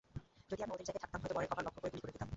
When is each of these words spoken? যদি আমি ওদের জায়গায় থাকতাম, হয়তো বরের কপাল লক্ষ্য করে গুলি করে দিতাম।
যদি 0.49 0.61
আমি 0.65 0.71
ওদের 0.75 0.87
জায়গায় 0.87 1.01
থাকতাম, 1.03 1.19
হয়তো 1.21 1.33
বরের 1.35 1.49
কপাল 1.51 1.63
লক্ষ্য 1.65 1.81
করে 1.81 1.91
গুলি 1.93 2.01
করে 2.03 2.13
দিতাম। 2.15 2.29